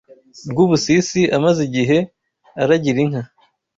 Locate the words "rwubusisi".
0.49-1.21